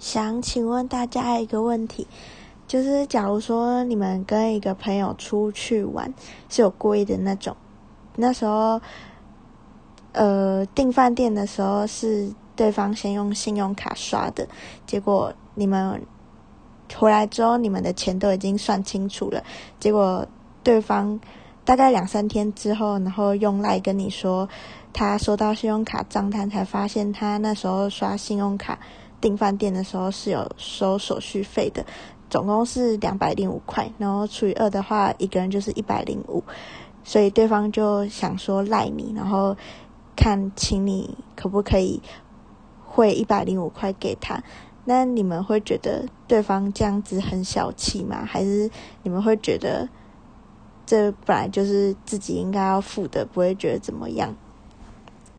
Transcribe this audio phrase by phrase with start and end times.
[0.00, 2.06] 想请问大家一个问题，
[2.66, 6.12] 就是假如说你们跟一个朋友出去玩
[6.48, 7.54] 是有故意的那种，
[8.16, 8.80] 那时候，
[10.12, 14.48] 呃，订饭店的时候是对方先用信用卡刷的，
[14.86, 16.02] 结果你们
[16.96, 19.44] 回来之后，你们的钱都已经算清楚了，
[19.78, 20.26] 结果
[20.62, 21.20] 对方
[21.62, 24.48] 大概两三天之后，然后用赖跟你说，
[24.94, 28.78] 他收到信用卡账单，才发现他那时候刷信用卡。
[29.20, 31.84] 订饭店的时候是有收手续费的，
[32.28, 36.42] 总共是两百零五块，然后除以二的话，一个人就是一百零五，
[37.04, 39.56] 所以对方就想说赖你，然后
[40.16, 42.00] 看请你可不可以
[42.86, 44.42] 汇一百零五块给他。
[44.84, 48.24] 那你们会觉得对方这样子很小气吗？
[48.24, 48.70] 还是
[49.02, 49.88] 你们会觉得
[50.86, 54.34] 这本来就是自己应该要付的，不会觉得怎么样？